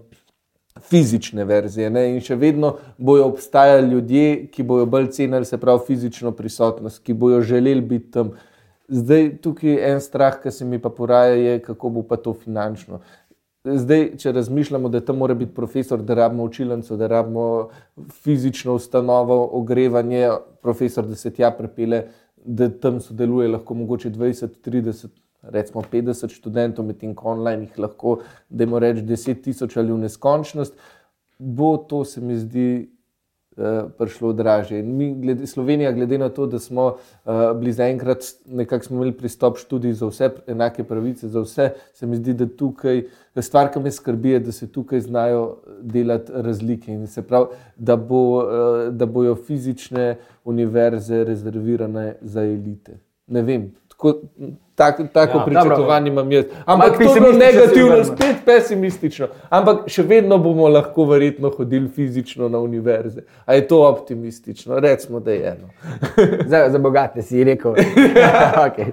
[0.80, 1.90] fizične verzije.
[1.90, 2.04] Ne?
[2.12, 7.14] In še vedno bojo obstajali ljudje, ki bojo bolj cenili, se pravi, fizično prisotnost, ki
[7.14, 8.32] bojo želeli biti tam.
[8.88, 12.32] Zdaj, tukaj je en strah, ki se mi pa poraja, je, kako bo pa to
[12.32, 13.02] finančno.
[13.68, 17.68] Zdaj, če razmišljamo, da tam mora biti profesor, da rabimo učilnico, da rabimo
[18.22, 20.30] fizično ustanovo, ogrevanje,
[20.62, 22.06] profesor, da se tja prepele,
[22.44, 25.08] da tam sodeluje lahko mogoče 20, 30
[25.48, 30.04] recimo 50 študentov, medtem ko online jih lahko, da jim rečemo 10 tisoč ali v
[30.04, 30.78] neskončnost,
[31.38, 32.70] bo to se mi zdi.
[33.58, 34.78] Uh, prišlo dražje.
[34.78, 39.58] In mi, glede, Slovenija, glede na to, da smo uh, bili zaenkrat nekako imeli pristop
[39.58, 43.02] študij za vse, enake pravice za vse, se mi zdi, da tukaj
[43.42, 47.96] stvar, ki me skrbi, je, da se tukaj znajo delati razlike in se pravi, da,
[47.96, 53.00] bo, uh, da bojo fizične univerze rezervirane za elite.
[53.26, 54.18] Ne vem, tako,
[54.74, 56.44] tak, tako ja, pričakovanje imam jaz.
[56.64, 59.26] Ampak to je bilo negativno, spet pesimistično.
[59.50, 63.24] Ampak še vedno bomo lahko verjetno hodili fizično na univerze.
[63.44, 64.78] A je to optimistično?
[64.80, 65.68] Recimo, da je eno.
[66.50, 67.74] za, za bogate si rekel.
[68.66, 68.92] okay.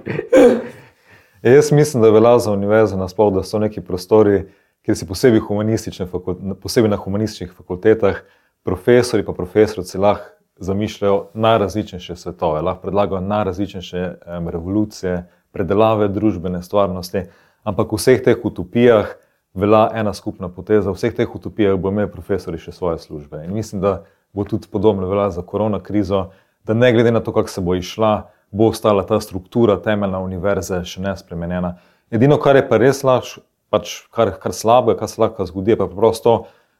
[1.42, 4.42] ja, jaz mislim, da velja za univerze nasploh, da so neki prostori,
[4.82, 5.40] kjer si posebej,
[6.62, 8.22] posebej na humanističnih fakultetah,
[8.66, 17.26] profesori pa profesorice lahko zamišljajo najrazličnejše svetove, lahko predlagajo najrazličnejše um, revolucije, predelave družbene stvarnosti,
[17.64, 19.16] ampak v vseh teh utopijah
[19.54, 23.44] velja ena skupna poteza, v vseh teh utopijah bo imel profesori še svoje službe.
[23.44, 26.30] In mislim, da bo tudi podobno velja za korona krizo,
[26.64, 30.82] da ne glede na to, kako se bo išla, bo ostala ta struktura temeljna univerze
[30.84, 31.76] še nespremenjena.
[32.10, 33.38] Edino, kar je pa res laž,
[33.72, 36.36] pač kar, kar slabo je, kar se lahko zgodi, pa je preprosto to,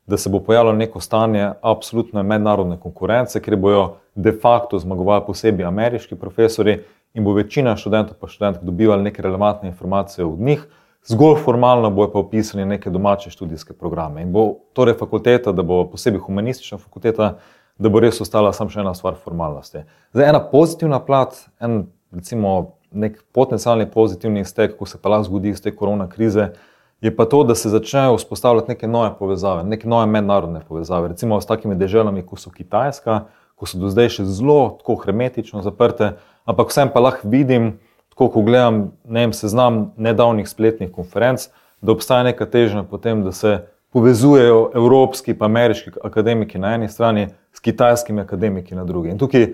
[0.06, 5.66] da se bo pojavilo neko stanje absolutne mednarodne konkurence, kjer bojo de facto zmagovali posebej
[5.66, 6.78] ameriški profesori
[7.14, 10.66] in bo večina študentov pa študentk dobivali neke relevantne informacije od njih,
[11.06, 14.22] zgolj formalno bojo pa opisali neke domače študijske programe.
[14.22, 17.36] In bo torej fakulteta, da bo posebej humanistična fakulteta,
[17.78, 19.84] da bo res ostala samo še ena stvar formalnosti.
[20.12, 25.52] Zdaj ena pozitivna plat, en recimo nek potencialni pozitivni iztek, ko se pa lahko zgodi
[25.52, 26.52] iz te korona krize,
[27.00, 31.08] je pa to, da se začnejo vzpostavljati neke nove povezave, neke nove mednarodne povezave.
[31.08, 33.20] Recimo s takimi državami, kot so Kitajska,
[33.54, 37.78] ko so do zdaj še zelo tako hermetično zaprte, ampak vsem pa lahko vidim,
[38.12, 41.48] tako ko gledam ne vem, seznam nedavnih spletnih konferenc,
[41.80, 43.58] da obstaja neka težnja potem, da se
[43.92, 49.10] povezujejo evropski in ameriški akademiki na eni strani s kitajskimi akademiki na drugi.
[49.10, 49.52] In tukaj,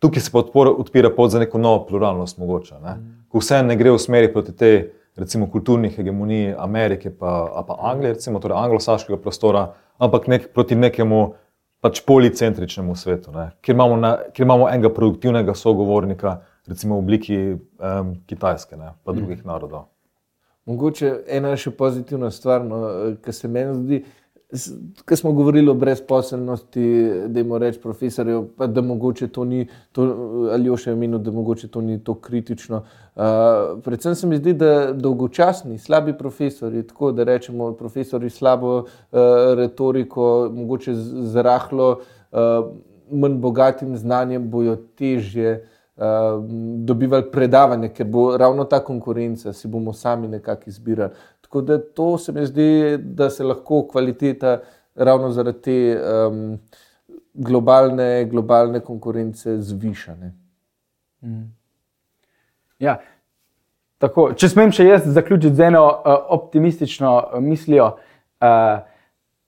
[0.00, 2.74] tukaj se podpora odpira pot za neko novo pluralnost, mogoče.
[2.84, 2.96] Ne?
[3.28, 4.78] Ko vse ne gre v smeri proti tej,
[5.16, 11.22] recimo, kulturni hegemoniji Amerike pa, pa Anglije, recimo, torej anglosaškega prostora, ampak nek, proti nekemu
[11.82, 16.36] pač policentričnemu svetu, kjer imamo, na, kjer imamo enega produktivnega sogovornika,
[16.70, 18.92] recimo v obliki um, Kitajske, ne?
[19.04, 19.48] pa drugih mm.
[19.50, 19.88] narodov.
[20.70, 22.78] Mogoče ena še pozitivna stvar, no,
[23.24, 24.02] ki se meni zdi,
[25.08, 30.04] Ko smo govorili o brezposelnosti, da jim reč profesorju, pa da mogoče to ni, to,
[30.52, 32.82] ali jo še imenu, da mogoče to ni to kritično.
[33.16, 33.22] Uh,
[33.84, 38.86] predvsem se mi zdi, da dolgočasni, slabi profesori, tako da rečemo, profesori slabo uh,
[39.56, 42.72] retoriko, mogoče z rahlo uh,
[43.12, 45.54] manj bogatim znanjem, bojo težje
[45.96, 46.44] uh,
[46.84, 51.12] dobivali predavanje, ker bo ravno ta konkurenca, si bomo sami nekako izbirali.
[51.52, 54.60] Tako da to se mi zdi, da se lahko kvaliteta
[54.94, 56.58] ravno zaradi te um,
[57.34, 60.14] globalne, globalne konkurence zviša.
[61.20, 61.42] Mm.
[62.78, 62.94] Ja.
[63.98, 67.90] Tako, če smem še jaz zaključiti z eno uh, optimistično uh, mislijo,
[68.40, 68.80] uh,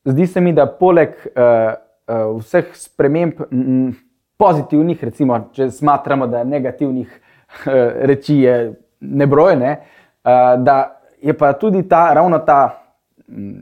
[0.05, 1.73] zdi se mi, da poleg uh,
[2.05, 3.95] uh, vseh sprememb, m,
[4.37, 7.73] pozitivnih, recimo, če smatramo, da negativnih uh,
[8.13, 8.59] reči je
[9.01, 12.85] nebrojene, uh, da je pa tudi ta, ravno ta,
[13.29, 13.61] mm,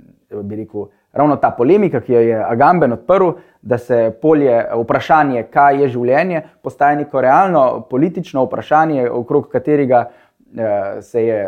[0.51, 5.89] rekel, ravno ta polemika, ki jo je Agamben odprl, da se polje vprašanje, kaj je
[5.95, 11.43] življenje, postaje neko realno politično vprašanje, okrog katerega eh, se je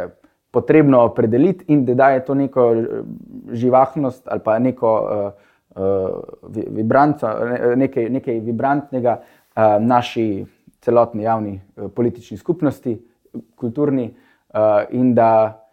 [0.55, 2.85] potrebno opredeliti in da daje to neko eh,
[3.53, 7.29] živahnost ali pa neko uh, uh, vibranco,
[7.77, 10.47] nekaj, nekaj vibrantnega uh, naši
[10.81, 12.95] celotni javni uh, politični skupnosti,
[13.59, 15.64] kulturni uh, in da Eh,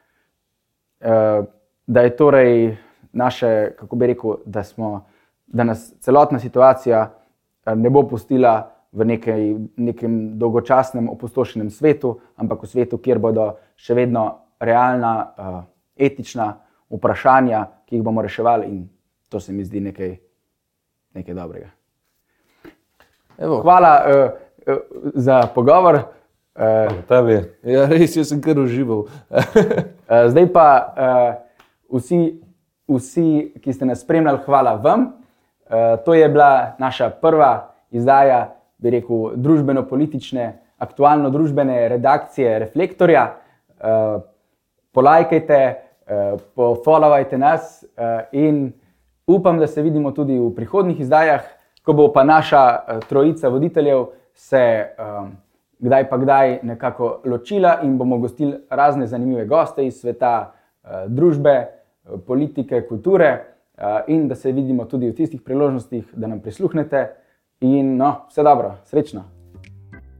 [1.87, 2.77] da je torej
[3.13, 5.05] naše, kako bi rekel, da, smo,
[5.47, 7.11] da nas celotna situacija
[7.65, 13.53] eh, ne bo pustila v nekaj, nekem dolgočasnem, opustošenem svetu, ampak v svetu, kjer bodo
[13.79, 14.23] še vedno
[14.59, 15.61] realna, uh,
[15.95, 16.49] etična
[16.91, 18.81] vprašanja, ki jih bomo reševali, in
[19.31, 20.11] to se mi zdi nekaj,
[21.15, 21.69] nekaj dobrega.
[23.37, 23.61] Evo.
[23.63, 24.27] Hvala uh,
[24.67, 24.83] uh,
[25.15, 26.01] za pogovor.
[26.51, 29.05] Uh, ja, res, jaz sem kar užival.
[29.31, 31.29] uh, zdaj pa uh,
[31.95, 32.41] vsi,
[32.91, 33.27] vsi,
[33.63, 35.05] ki ste nas spremljali, hvala vam.
[35.71, 40.49] Uh, to je bila naša prva izdaja, bi rekel, družbeno-politične,
[40.83, 43.23] aktualno-družbene redakcije Reflektorja.
[43.79, 44.19] Uh,
[44.91, 48.73] polajkajte, uh, pofollowajte nas uh, in
[49.23, 51.47] upam, da se vidimo tudi v prihodnih izdajah,
[51.87, 54.91] ko bo pa naša uh, trojica voditeljev se.
[54.99, 55.31] Um,
[55.81, 61.55] kdaj pa kdaj nekako ločila in bomo gostili razne zanimive goste iz sveta uh, družbe,
[61.65, 67.07] uh, politike, kulture uh, in da se vidimo tudi v tistih priložnostih, da nam prisluhnete.
[67.61, 69.23] In no, vse dobro, srečno.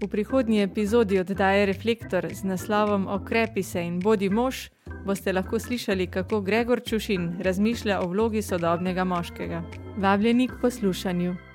[0.01, 4.69] V prihodnji epizodi oddaje Reflektor z naslovom Okrepi se in bodi mož
[5.05, 9.61] boste lahko slišali, kako Gregor Čušin razmišlja o vlogi sodobnega moškega.
[9.97, 11.50] Vabljeni k poslušanju.